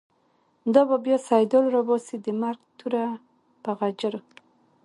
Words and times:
دابه 0.73 0.97
بیا 1.05 1.17
“سیدال” 1.27 1.65
راباسی، 1.75 2.15
دمرګ 2.25 2.59
توره 2.79 3.05
په 3.63 3.71
غجرو 3.79 4.21